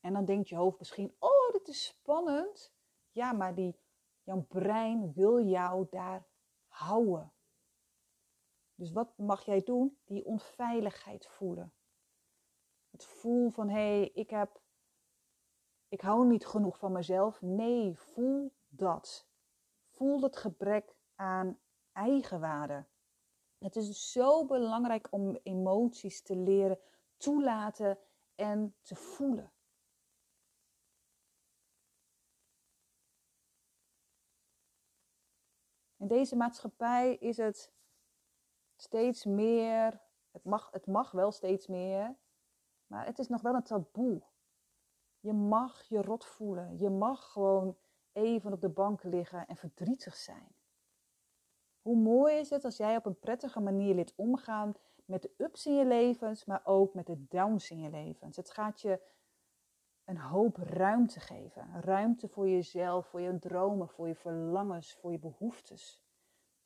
En 0.00 0.12
dan 0.12 0.24
denkt 0.24 0.48
je 0.48 0.56
hoofd 0.56 0.78
misschien, 0.78 1.16
oh, 1.18 1.52
dit 1.52 1.68
is 1.68 1.84
spannend. 1.84 2.73
Ja, 3.14 3.32
maar 3.32 3.54
die, 3.54 3.76
jouw 4.22 4.44
brein 4.48 5.12
wil 5.12 5.40
jou 5.40 5.86
daar 5.90 6.26
houden. 6.66 7.32
Dus 8.74 8.92
wat 8.92 9.18
mag 9.18 9.44
jij 9.44 9.62
doen? 9.62 9.98
Die 10.04 10.24
onveiligheid 10.24 11.26
voelen. 11.26 11.72
Het 12.90 13.04
voel 13.04 13.50
van 13.50 13.68
hé, 13.68 13.98
hey, 13.98 14.10
ik 14.14 14.30
heb, 14.30 14.60
ik 15.88 16.00
hou 16.00 16.26
niet 16.26 16.46
genoeg 16.46 16.78
van 16.78 16.92
mezelf. 16.92 17.42
Nee, 17.42 17.98
voel 17.98 18.52
dat. 18.68 19.28
Voel 19.88 20.22
het 20.22 20.36
gebrek 20.36 20.94
aan 21.14 21.58
eigenwaarde. 21.92 22.86
Het 23.58 23.76
is 23.76 24.12
zo 24.12 24.44
belangrijk 24.44 25.08
om 25.10 25.38
emoties 25.42 26.22
te 26.22 26.36
leren 26.36 26.78
toelaten 27.16 27.98
en 28.34 28.76
te 28.82 28.94
voelen. 28.94 29.53
In 36.04 36.10
deze 36.10 36.36
maatschappij 36.36 37.14
is 37.14 37.36
het 37.36 37.72
steeds 38.76 39.24
meer, 39.24 40.00
het 40.30 40.44
mag, 40.44 40.68
het 40.72 40.86
mag 40.86 41.10
wel 41.10 41.32
steeds 41.32 41.66
meer, 41.66 42.14
maar 42.86 43.06
het 43.06 43.18
is 43.18 43.28
nog 43.28 43.40
wel 43.40 43.54
een 43.54 43.62
taboe. 43.62 44.22
Je 45.20 45.32
mag 45.32 45.82
je 45.82 46.02
rot 46.02 46.24
voelen. 46.24 46.78
Je 46.78 46.90
mag 46.90 47.32
gewoon 47.32 47.76
even 48.12 48.52
op 48.52 48.60
de 48.60 48.68
bank 48.68 49.02
liggen 49.02 49.46
en 49.46 49.56
verdrietig 49.56 50.16
zijn. 50.16 50.54
Hoe 51.82 51.96
mooi 51.96 52.34
is 52.34 52.50
het 52.50 52.64
als 52.64 52.76
jij 52.76 52.96
op 52.96 53.06
een 53.06 53.18
prettige 53.18 53.60
manier 53.60 53.94
leert 53.94 54.14
omgaan 54.16 54.74
met 55.04 55.22
de 55.22 55.30
ups 55.36 55.66
in 55.66 55.74
je 55.74 55.86
levens, 55.86 56.44
maar 56.44 56.60
ook 56.64 56.94
met 56.94 57.06
de 57.06 57.26
downs 57.28 57.70
in 57.70 57.80
je 57.80 57.90
levens. 57.90 58.36
Het 58.36 58.50
gaat 58.50 58.80
je 58.80 59.00
een 60.04 60.18
hoop 60.18 60.56
ruimte 60.56 61.20
geven. 61.20 61.80
Ruimte 61.80 62.28
voor 62.28 62.48
jezelf, 62.48 63.06
voor 63.06 63.20
je 63.20 63.38
dromen, 63.38 63.88
voor 63.88 64.08
je 64.08 64.14
verlangens, 64.14 64.94
voor 64.94 65.12
je 65.12 65.18
behoeftes. 65.18 66.02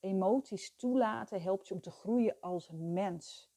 Emoties 0.00 0.76
toelaten 0.76 1.42
helpt 1.42 1.68
je 1.68 1.74
om 1.74 1.80
te 1.80 1.90
groeien 1.90 2.36
als 2.40 2.70
mens. 2.72 3.52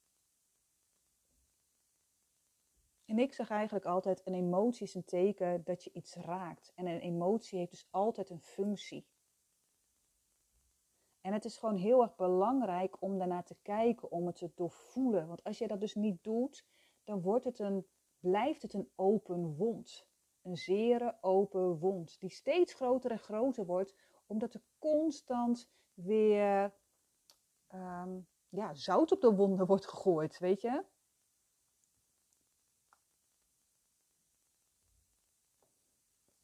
En 3.06 3.20
ik 3.20 3.34
zeg 3.34 3.50
eigenlijk 3.50 3.86
altijd: 3.86 4.22
een 4.26 4.34
emotie 4.34 4.84
is 4.84 4.96
een 4.96 5.06
teken 5.06 5.64
dat 5.64 5.84
je 5.84 5.92
iets 5.94 6.16
raakt. 6.16 6.72
En 6.76 6.88
een 6.88 7.00
emotie 7.00 7.60
heeft 7.60 7.72
dus 7.72 7.88
altijd 7.90 8.30
een 8.30 8.42
functie. 8.42 9.08
En 11.22 11.34
het 11.34 11.46
is 11.46 11.58
gewoon 11.58 11.76
heel 11.76 12.02
erg 12.02 12.16
belangrijk 12.16 13.02
om 13.02 13.18
daarnaar 13.18 13.44
te 13.44 13.58
kijken, 13.62 14.12
om 14.12 14.26
het 14.26 14.36
te 14.36 14.52
doorvoelen. 14.56 15.28
Want 15.28 15.44
als 15.44 15.58
je 15.58 15.68
dat 15.68 15.80
dus 15.80 15.96
niet 15.96 16.24
doet, 16.24 16.66
dan 17.04 17.22
wordt 17.22 17.46
het 17.46 17.60
een 17.60 17.86
blijft 18.22 18.62
het 18.62 18.74
een 18.74 18.92
open 18.96 19.56
wond. 19.56 20.08
Een 20.42 20.58
zere 20.58 21.18
open 21.22 21.80
wond, 21.80 22.20
die 22.20 22.30
steeds 22.30 22.74
groter 22.74 23.12
en 23.12 23.20
groter 23.20 23.66
wordt, 23.66 23.96
omdat 24.26 24.54
er 24.54 24.62
constant 24.80 25.70
weer 25.94 26.74
ehm, 27.68 28.20
ja, 28.50 28.74
zout 28.74 29.12
op 29.12 29.22
de 29.22 29.36
wonden 29.36 29.66
wordt 29.66 29.88
gegooid, 29.88 30.40
weet 30.40 30.62
je? 30.62 30.84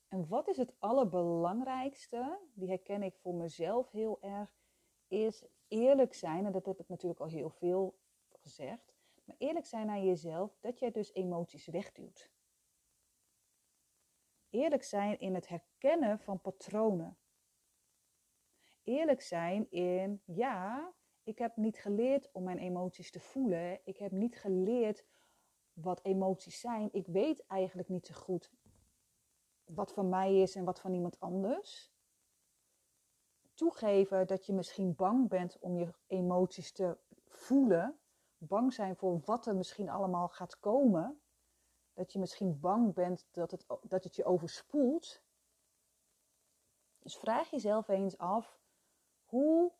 En 0.08 0.28
wat 0.28 0.48
is 0.48 0.58
het 0.58 0.74
allerbelangrijkste, 0.80 2.40
die 2.54 2.70
herken 2.70 3.04
ik 3.04 3.16
voor 3.16 3.34
mezelf 3.36 3.92
heel 3.92 4.22
erg, 4.22 4.50
is 5.08 5.46
eerlijk 5.68 6.14
zijn. 6.14 6.46
En 6.46 6.52
dat 6.52 6.66
heb 6.66 6.80
ik 6.80 6.90
natuurlijk 6.90 7.22
al 7.22 7.28
heel 7.28 7.50
veel 7.50 7.98
gezegd. 8.30 8.97
Maar 9.28 9.36
eerlijk 9.40 9.66
zijn 9.66 9.86
naar 9.86 10.02
jezelf 10.02 10.58
dat 10.60 10.80
jij 10.80 10.92
dus 10.92 11.14
emoties 11.14 11.68
wegduwt. 11.68 12.32
Eerlijk 14.50 14.84
zijn 14.84 15.20
in 15.20 15.34
het 15.34 15.48
herkennen 15.48 16.20
van 16.20 16.42
patronen. 16.42 17.18
Eerlijk 18.84 19.22
zijn 19.22 19.72
in, 19.72 20.22
ja, 20.26 20.94
ik 21.24 21.38
heb 21.38 21.56
niet 21.56 21.78
geleerd 21.78 22.32
om 22.32 22.44
mijn 22.44 22.58
emoties 22.58 23.12
te 23.12 23.20
voelen. 23.20 23.80
Ik 23.84 23.98
heb 23.98 24.12
niet 24.12 24.36
geleerd 24.36 25.06
wat 25.74 26.04
emoties 26.04 26.60
zijn. 26.60 26.90
Ik 26.92 27.08
weet 27.08 27.46
eigenlijk 27.46 27.90
niet 27.90 28.08
zo 28.08 28.14
goed 28.14 28.52
wat 29.66 29.94
van 29.94 30.10
mij 30.10 30.42
is 30.42 30.56
en 30.56 30.64
wat 30.64 30.80
van 30.80 30.94
iemand 30.94 31.20
anders. 31.20 31.92
Toegeven 33.54 34.28
dat 34.28 34.46
je 34.46 34.54
misschien 34.54 34.96
bang 34.96 35.30
bent 35.30 35.60
om 35.60 35.78
je 35.78 35.94
emoties 36.08 36.72
te 36.72 36.98
voelen 37.26 38.00
bang 38.38 38.74
zijn 38.74 38.96
voor 38.96 39.20
wat 39.26 39.46
er 39.46 39.56
misschien 39.56 39.90
allemaal 39.90 40.28
gaat 40.28 40.60
komen. 40.60 41.22
Dat 41.94 42.14
je 42.14 42.20
misschien 42.20 42.60
bang 42.60 42.94
bent 42.94 43.28
dat 43.32 43.52
het, 43.52 43.66
dat 43.82 44.04
het 44.04 44.16
je 44.16 44.26
overspoelt. 44.26 45.22
Dus 47.00 47.18
vraag 47.18 47.50
jezelf 47.50 47.88
eens 47.88 48.18
af: 48.18 48.60
hoe 49.24 49.74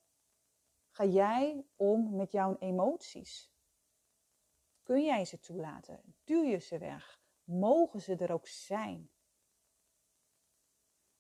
ga 0.90 1.04
jij 1.06 1.66
om 1.76 2.16
met 2.16 2.32
jouw 2.32 2.56
emoties? 2.58 3.52
Kun 4.84 5.04
jij 5.04 5.26
ze 5.26 5.40
toelaten? 5.40 6.16
Duw 6.24 6.44
je 6.44 6.58
ze 6.58 6.78
weg? 6.78 7.22
Mogen 7.44 8.02
ze 8.02 8.16
er 8.16 8.32
ook 8.32 8.48
zijn? 8.48 9.12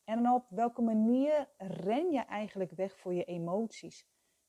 En 0.03 0.29
op 0.29 0.49
welke 0.49 0.81
manier 0.81 1.49
ren 1.57 2.11
je 2.11 2.19
eigenlijk 2.19 2.71
weg 2.71 2.97
voor 2.97 3.13
je 3.13 3.23
emoties? 3.23 4.07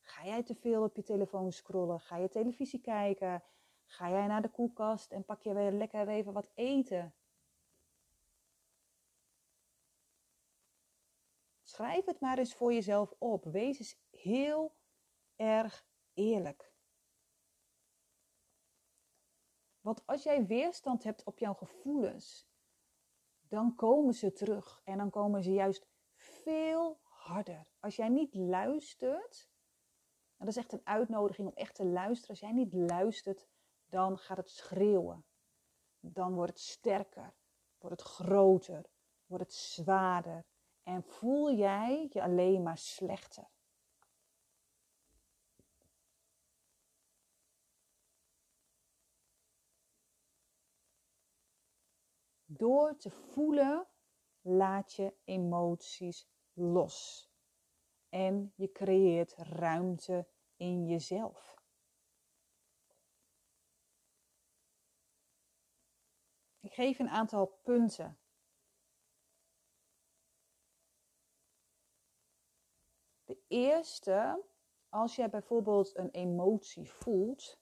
Ga 0.08 0.24
jij 0.24 0.42
te 0.42 0.54
veel 0.54 0.82
op 0.82 0.96
je 0.96 1.02
telefoon 1.02 1.52
scrollen? 1.52 2.00
Ga 2.00 2.16
je 2.16 2.28
televisie 2.28 2.80
kijken? 2.80 3.42
Ga 3.84 4.10
jij 4.10 4.26
naar 4.26 4.42
de 4.42 4.50
koelkast 4.50 5.12
en 5.12 5.24
pak 5.24 5.42
je 5.42 5.54
weer 5.54 5.72
lekker 5.72 6.08
even 6.08 6.32
wat 6.32 6.50
eten? 6.54 7.14
Schrijf 11.62 12.04
het 12.04 12.20
maar 12.20 12.38
eens 12.38 12.54
voor 12.54 12.72
jezelf 12.72 13.14
op. 13.18 13.44
Wees 13.44 13.78
eens 13.78 14.00
heel 14.10 14.76
erg 15.36 15.86
eerlijk. 16.14 16.72
Want 19.80 20.06
als 20.06 20.22
jij 20.22 20.46
weerstand 20.46 21.04
hebt 21.04 21.24
op 21.24 21.38
jouw 21.38 21.54
gevoelens, 21.54 22.48
dan 23.48 23.74
komen 23.74 24.14
ze 24.14 24.32
terug 24.32 24.80
en 24.84 24.98
dan 24.98 25.10
komen 25.10 25.42
ze 25.42 25.52
juist 25.52 25.86
veel 26.14 27.00
harder. 27.02 27.66
Als 27.80 27.96
jij 27.96 28.08
niet 28.08 28.34
luistert 28.34 29.48
dat 30.38 30.48
is 30.48 30.56
echt 30.56 30.72
een 30.72 30.86
uitnodiging 30.86 31.48
om 31.48 31.54
echt 31.54 31.74
te 31.74 31.84
luisteren. 31.84 32.30
Als 32.30 32.40
jij 32.40 32.52
niet 32.52 32.72
luistert, 32.72 33.46
dan 33.88 34.18
gaat 34.18 34.36
het 34.36 34.50
schreeuwen. 34.50 35.24
Dan 36.00 36.34
wordt 36.34 36.50
het 36.50 36.60
sterker, 36.60 37.34
wordt 37.78 38.00
het 38.00 38.08
groter, 38.08 38.84
wordt 39.26 39.44
het 39.44 39.54
zwaarder. 39.54 40.44
En 40.82 41.02
voel 41.02 41.52
jij 41.52 42.06
je 42.10 42.22
alleen 42.22 42.62
maar 42.62 42.78
slechter. 42.78 43.48
Door 52.44 52.96
te 52.96 53.10
voelen 53.10 53.86
laat 54.40 54.92
je 54.92 55.14
emoties 55.24 56.28
los. 56.52 57.27
En 58.08 58.52
je 58.56 58.72
creëert 58.72 59.34
ruimte 59.36 60.28
in 60.56 60.86
jezelf. 60.86 61.56
Ik 66.60 66.72
geef 66.72 66.98
een 66.98 67.08
aantal 67.08 67.46
punten. 67.46 68.18
De 73.24 73.42
eerste, 73.48 74.44
als 74.88 75.16
jij 75.16 75.30
bijvoorbeeld 75.30 75.96
een 75.96 76.10
emotie 76.10 76.90
voelt, 76.90 77.60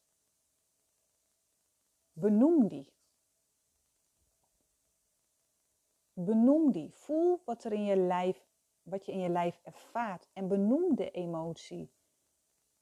benoem 2.12 2.68
die. 2.68 2.94
Benoem 6.12 6.72
die. 6.72 6.94
Voel 6.94 7.42
wat 7.44 7.64
er 7.64 7.72
in 7.72 7.84
je 7.84 7.96
lijf, 7.96 8.45
wat 8.86 9.06
je 9.06 9.12
in 9.12 9.20
je 9.20 9.28
lijf 9.28 9.60
ervaart 9.62 10.28
en 10.32 10.48
benoem 10.48 10.94
de 10.94 11.10
emotie. 11.10 11.92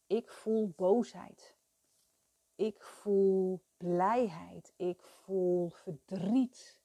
Ik 0.06 0.30
voel 0.30 0.72
boosheid. 0.76 1.56
Ik 2.54 2.82
voel 2.82 3.64
blijheid. 3.76 4.74
Ik 4.76 5.02
voel 5.02 5.68
verdriet. 5.68 6.80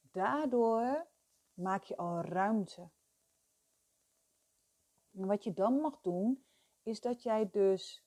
Daardoor 0.00 1.06
maak 1.54 1.82
je 1.82 1.96
al 1.96 2.20
ruimte. 2.20 2.90
En 5.10 5.26
wat 5.26 5.44
je 5.44 5.52
dan 5.52 5.80
mag 5.80 6.00
doen, 6.00 6.44
is 6.82 7.00
dat 7.00 7.22
jij 7.22 7.50
dus 7.50 8.04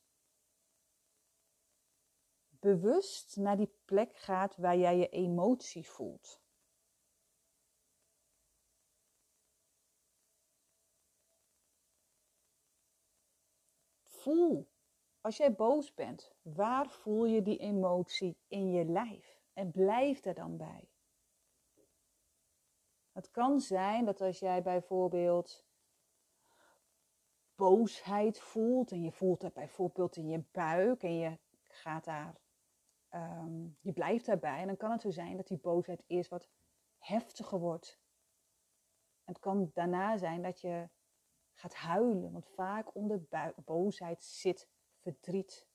bewust 2.60 3.36
naar 3.36 3.58
die 3.58 3.74
plek 3.86 4.15
gaat 4.15 4.56
waar 4.56 4.77
jij 4.77 4.98
je 4.98 5.10
emotie 5.10 5.89
voelt. 5.89 6.45
Voel, 14.25 14.67
als 15.22 15.38
jij 15.38 15.55
boos 15.55 15.94
bent, 15.94 16.32
waar 16.41 16.89
voel 16.89 17.25
je 17.25 17.41
die 17.41 17.58
emotie 17.58 18.38
in 18.48 18.72
je 18.72 18.86
lijf? 18.86 19.41
En 19.53 19.72
blijf 19.72 20.25
er 20.25 20.34
dan 20.34 20.58
bij. 20.58 20.89
Het 23.12 23.32
kan 23.32 23.60
zijn 23.60 24.05
dat 24.05 24.22
als 24.22 24.39
jij 24.39 24.62
bijvoorbeeld 24.62 25.65
boosheid 27.55 28.39
voelt 28.39 28.91
en 28.91 29.01
je 29.01 29.12
voelt 29.12 29.41
het 29.41 29.53
bijvoorbeeld 29.53 30.15
in 30.15 30.29
je 30.29 30.44
buik 30.51 31.03
en 31.03 31.17
je 31.17 31.39
gaat 31.63 32.03
daar, 32.03 32.36
um, 33.12 33.77
je 33.82 33.94
blijft 33.94 34.25
daarbij, 34.25 34.60
en 34.60 34.67
dan 34.67 34.77
kan 34.77 34.91
het 34.91 35.01
zo 35.01 35.12
zijn 35.12 35.38
dat 35.38 35.48
die 35.48 35.58
boosheid 35.58 36.03
eerst 36.08 36.29
wat 36.29 36.50
heftiger 36.98 37.60
wordt. 37.60 38.00
Het 39.24 39.39
kan 39.39 39.72
daarna 39.74 40.17
zijn 40.17 40.41
dat 40.41 40.62
je 40.62 40.89
gaat 41.56 41.76
huilen, 41.76 42.32
want 42.32 42.48
vaak 42.48 42.96
onder 42.96 43.28
boosheid 43.66 44.24
zit 44.24 44.68
verdriet. 44.98 45.68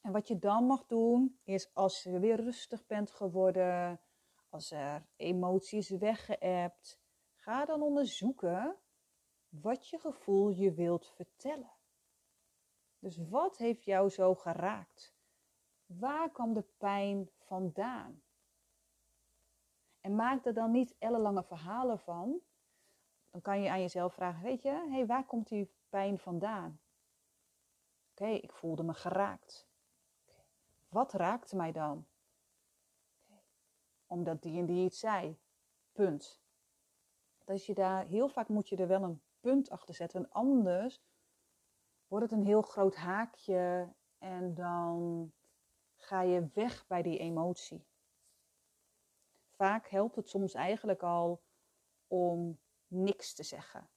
En 0.00 0.12
wat 0.12 0.28
je 0.28 0.38
dan 0.38 0.64
mag 0.64 0.86
doen, 0.86 1.38
is 1.44 1.74
als 1.74 2.02
je 2.02 2.18
weer 2.18 2.40
rustig 2.40 2.86
bent 2.86 3.10
geworden, 3.10 4.00
als 4.48 4.70
er 4.70 5.06
emoties 5.16 5.88
weggeëpt, 5.88 7.00
ga 7.34 7.64
dan 7.64 7.82
onderzoeken 7.82 8.76
wat 9.48 9.88
je 9.88 9.98
gevoel 9.98 10.48
je 10.48 10.72
wilt 10.72 11.06
vertellen. 11.06 11.72
Dus 12.98 13.16
wat 13.28 13.56
heeft 13.56 13.84
jou 13.84 14.08
zo 14.08 14.34
geraakt? 14.34 15.14
Waar 15.86 16.30
kwam 16.30 16.52
de 16.54 16.64
pijn 16.78 17.30
vandaan? 17.36 18.22
En 20.00 20.14
maak 20.14 20.46
er 20.46 20.54
dan 20.54 20.70
niet 20.70 20.94
ellenlange 20.98 21.42
verhalen 21.42 21.98
van. 21.98 22.40
Dan 23.30 23.40
kan 23.40 23.62
je 23.62 23.70
aan 23.70 23.80
jezelf 23.80 24.14
vragen, 24.14 24.42
weet 24.42 24.62
je, 24.62 24.86
hey, 24.90 25.06
waar 25.06 25.26
komt 25.26 25.48
die 25.48 25.74
pijn 25.88 26.18
vandaan? 26.18 26.80
Oké, 28.10 28.26
ik 28.26 28.52
voelde 28.52 28.82
me 28.82 28.94
geraakt. 28.94 29.68
Wat 30.88 31.12
raakte 31.12 31.56
mij 31.56 31.72
dan? 31.72 32.06
Omdat 34.06 34.42
die 34.42 34.58
en 34.58 34.66
die 34.66 34.84
iets 34.84 34.98
zei. 34.98 35.38
Punt. 35.92 36.42
Dat 37.44 37.66
je 37.66 37.74
daar, 37.74 38.06
heel 38.06 38.28
vaak 38.28 38.48
moet 38.48 38.68
je 38.68 38.76
er 38.76 38.88
wel 38.88 39.02
een 39.02 39.22
punt 39.40 39.70
achter 39.70 39.94
zetten. 39.94 40.30
Anders 40.30 41.02
wordt 42.06 42.30
het 42.30 42.40
een 42.40 42.46
heel 42.46 42.62
groot 42.62 42.96
haakje 42.96 43.94
en 44.18 44.54
dan 44.54 45.32
ga 45.96 46.22
je 46.22 46.48
weg 46.54 46.86
bij 46.86 47.02
die 47.02 47.18
emotie 47.18 47.89
vaak 49.60 49.88
helpt 49.88 50.16
het 50.16 50.28
soms 50.28 50.54
eigenlijk 50.54 51.02
al 51.02 51.42
om 52.06 52.58
niks 52.86 53.34
te 53.34 53.42
zeggen. 53.42 53.88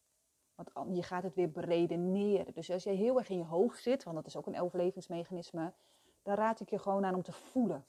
Want 0.55 0.95
je 0.95 1.03
gaat 1.03 1.23
het 1.23 1.35
weer 1.35 1.51
beredeneren. 1.51 2.53
Dus 2.53 2.69
als 2.69 2.83
je 2.83 2.89
heel 2.89 3.17
erg 3.17 3.29
in 3.29 3.37
je 3.37 3.45
hoofd 3.45 3.81
zit, 3.81 4.03
want 4.03 4.15
dat 4.15 4.25
is 4.25 4.35
ook 4.35 4.47
een 4.47 4.59
overlevingsmechanisme, 4.59 5.73
dan 6.21 6.35
raad 6.35 6.59
ik 6.59 6.69
je 6.69 6.79
gewoon 6.79 7.05
aan 7.05 7.15
om 7.15 7.21
te 7.21 7.31
voelen. 7.31 7.85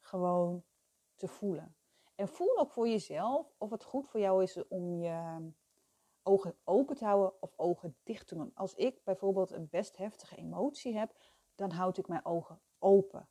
Gewoon 0.00 0.64
te 1.14 1.28
voelen. 1.28 1.76
En 2.14 2.28
voel 2.28 2.58
ook 2.58 2.70
voor 2.70 2.88
jezelf 2.88 3.54
of 3.58 3.70
het 3.70 3.84
goed 3.84 4.08
voor 4.08 4.20
jou 4.20 4.42
is 4.42 4.68
om 4.68 4.94
je 5.02 5.50
ogen 6.22 6.56
open 6.64 6.96
te 6.96 7.04
houden 7.04 7.42
of 7.42 7.58
ogen 7.58 7.96
dicht 8.02 8.26
te 8.26 8.34
doen. 8.34 8.50
Als 8.54 8.74
ik 8.74 9.04
bijvoorbeeld 9.04 9.50
een 9.50 9.68
best 9.68 9.96
heftige 9.96 10.36
emotie 10.36 10.96
heb, 10.98 11.16
dan 11.54 11.70
houd 11.70 11.98
ik 11.98 12.08
mijn 12.08 12.24
ogen 12.24 12.60
open. 12.78 13.28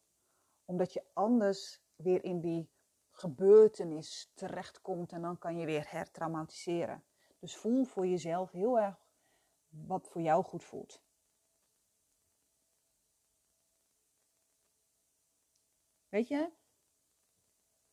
Omdat 0.65 0.93
je 0.93 1.03
anders 1.13 1.83
weer 1.95 2.23
in 2.23 2.39
die 2.39 2.69
gebeurtenis 3.09 4.31
terechtkomt 4.33 5.11
en 5.11 5.21
dan 5.21 5.37
kan 5.37 5.57
je 5.57 5.65
weer 5.65 5.91
hertraumatiseren. 5.91 7.03
Dus 7.39 7.55
voel 7.55 7.83
voor 7.83 8.07
jezelf 8.07 8.51
heel 8.51 8.79
erg 8.79 9.05
wat 9.69 10.07
voor 10.07 10.21
jou 10.21 10.43
goed 10.43 10.63
voelt. 10.63 11.03
Weet 16.09 16.27
je, 16.27 16.51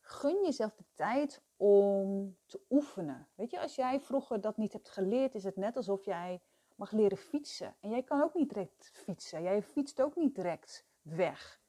gun 0.01 0.45
jezelf 0.45 0.75
de 0.75 0.85
tijd 0.95 1.43
om 1.57 2.37
te 2.47 2.61
oefenen. 2.71 3.29
Weet 3.35 3.51
je, 3.51 3.61
als 3.61 3.75
jij 3.75 4.01
vroeger 4.01 4.41
dat 4.41 4.57
niet 4.57 4.73
hebt 4.73 4.89
geleerd, 4.89 5.35
is 5.35 5.45
het 5.45 5.57
net 5.57 5.77
alsof 5.77 6.05
jij 6.05 6.43
mag 6.77 6.91
leren 6.91 7.19
fietsen. 7.19 7.77
En 7.81 7.91
jij 7.91 8.03
kan 8.03 8.23
ook 8.23 8.35
niet 8.35 8.49
direct 8.49 8.91
fietsen. 8.93 9.43
Jij 9.43 9.63
fietst 9.63 10.01
ook 10.01 10.17
niet 10.17 10.35
direct 10.35 10.87
weg. 11.01 11.62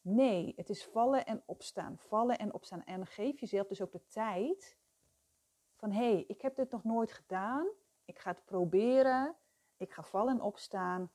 Nee, 0.00 0.52
het 0.56 0.68
is 0.68 0.84
vallen 0.84 1.26
en 1.26 1.42
opstaan. 1.46 1.98
Vallen 1.98 2.38
en 2.38 2.54
opstaan. 2.54 2.84
En 2.84 3.06
geef 3.06 3.40
jezelf 3.40 3.66
dus 3.66 3.82
ook 3.82 3.92
de 3.92 4.06
tijd 4.06 4.78
van 5.76 5.92
hé, 5.92 6.12
hey, 6.12 6.24
ik 6.26 6.40
heb 6.40 6.56
dit 6.56 6.70
nog 6.70 6.84
nooit 6.84 7.12
gedaan. 7.12 7.66
Ik 8.04 8.18
ga 8.18 8.30
het 8.30 8.44
proberen. 8.44 9.36
Ik 9.76 9.92
ga 9.92 10.02
vallen 10.02 10.34
en 10.34 10.40
opstaan. 10.40 11.10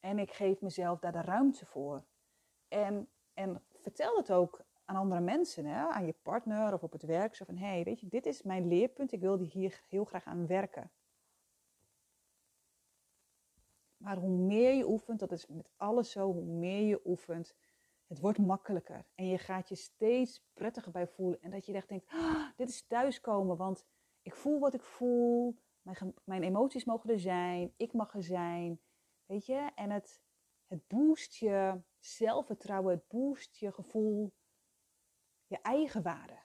En 0.00 0.18
ik 0.18 0.32
geef 0.32 0.60
mezelf 0.60 0.98
daar 0.98 1.12
de 1.12 1.20
ruimte 1.20 1.66
voor. 1.66 2.04
En, 2.68 3.08
en 3.34 3.62
vertel 3.72 4.16
het 4.16 4.32
ook 4.32 4.64
aan 4.84 4.96
andere 4.96 5.20
mensen, 5.20 5.64
hè? 5.64 5.86
aan 5.86 6.06
je 6.06 6.14
partner 6.22 6.72
of 6.72 6.82
op 6.82 6.92
het 6.92 7.02
werk. 7.02 7.34
Zo 7.34 7.44
van, 7.44 7.56
hé, 7.56 7.66
hey, 7.66 7.84
weet 7.84 8.00
je, 8.00 8.08
dit 8.08 8.26
is 8.26 8.42
mijn 8.42 8.68
leerpunt. 8.68 9.12
Ik 9.12 9.20
wil 9.20 9.38
hier 9.38 9.82
heel 9.88 10.04
graag 10.04 10.24
aan 10.24 10.46
werken. 10.46 10.90
Maar 13.98 14.16
hoe 14.16 14.36
meer 14.38 14.74
je 14.74 14.88
oefent, 14.88 15.18
dat 15.18 15.32
is 15.32 15.46
met 15.46 15.70
alles 15.76 16.10
zo, 16.10 16.32
hoe 16.32 16.44
meer 16.44 16.86
je 16.86 17.00
oefent, 17.04 17.54
het 18.06 18.20
wordt 18.20 18.38
makkelijker. 18.38 19.04
En 19.14 19.26
je 19.26 19.38
gaat 19.38 19.68
je 19.68 19.74
steeds 19.74 20.44
prettiger 20.54 20.92
bij 20.92 21.06
voelen. 21.06 21.42
En 21.42 21.50
dat 21.50 21.66
je 21.66 21.72
echt 21.72 21.88
denkt, 21.88 22.06
ah, 22.08 22.48
dit 22.56 22.68
is 22.68 22.86
thuiskomen, 22.86 23.56
want 23.56 23.84
ik 24.22 24.34
voel 24.34 24.58
wat 24.58 24.74
ik 24.74 24.82
voel. 24.82 25.58
Mijn, 25.82 26.14
mijn 26.24 26.42
emoties 26.42 26.84
mogen 26.84 27.10
er 27.10 27.20
zijn. 27.20 27.72
Ik 27.76 27.92
mag 27.92 28.14
er 28.14 28.22
zijn. 28.22 28.80
Weet 29.26 29.46
je? 29.46 29.70
En 29.74 29.90
het, 29.90 30.22
het 30.66 30.86
boost 30.86 31.34
je 31.34 31.80
zelfvertrouwen. 31.98 32.94
Het 32.94 33.08
boost 33.08 33.56
je 33.56 33.72
gevoel. 33.72 34.32
Je 35.46 35.58
eigen 35.62 36.02
waarde. 36.02 36.38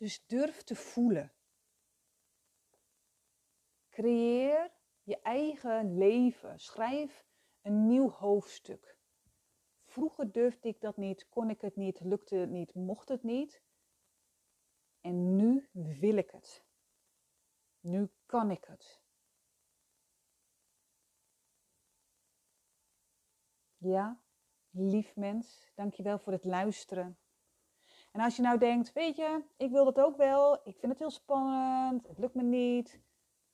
Dus 0.00 0.26
durf 0.26 0.62
te 0.62 0.74
voelen. 0.74 1.32
Creëer 3.88 4.72
je 5.02 5.20
eigen 5.20 5.98
leven. 5.98 6.58
Schrijf 6.58 7.24
een 7.60 7.86
nieuw 7.86 8.10
hoofdstuk. 8.10 8.98
Vroeger 9.84 10.32
durfde 10.32 10.68
ik 10.68 10.80
dat 10.80 10.96
niet, 10.96 11.28
kon 11.28 11.50
ik 11.50 11.60
het 11.60 11.76
niet, 11.76 12.00
lukte 12.00 12.36
het 12.36 12.50
niet, 12.50 12.74
mocht 12.74 13.08
het 13.08 13.22
niet. 13.22 13.62
En 15.00 15.36
nu 15.36 15.68
wil 15.72 16.16
ik 16.16 16.30
het. 16.30 16.64
Nu 17.80 18.10
kan 18.26 18.50
ik 18.50 18.64
het. 18.64 19.02
Ja, 23.76 24.22
lief 24.70 25.16
mens, 25.16 25.70
dankjewel 25.74 26.18
voor 26.18 26.32
het 26.32 26.44
luisteren. 26.44 27.18
En 28.10 28.20
als 28.20 28.36
je 28.36 28.42
nou 28.42 28.58
denkt, 28.58 28.92
weet 28.92 29.16
je, 29.16 29.42
ik 29.56 29.70
wil 29.70 29.84
dat 29.84 29.98
ook 29.98 30.16
wel, 30.16 30.54
ik 30.54 30.76
vind 30.78 30.92
het 30.92 30.98
heel 30.98 31.10
spannend, 31.10 32.06
het 32.06 32.18
lukt 32.18 32.34
me 32.34 32.42
niet, 32.42 33.00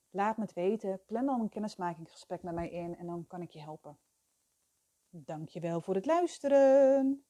laat 0.09 0.37
me 0.37 0.43
het 0.43 0.53
weten. 0.53 1.05
Plan 1.05 1.25
dan 1.25 1.39
een 1.39 1.49
kennismakingsgesprek 1.49 2.43
met 2.43 2.53
mij 2.53 2.69
in 2.69 2.97
en 2.97 3.05
dan 3.05 3.27
kan 3.27 3.41
ik 3.41 3.51
je 3.51 3.59
helpen. 3.59 3.97
Dankjewel 5.09 5.81
voor 5.81 5.95
het 5.95 6.05
luisteren. 6.05 7.25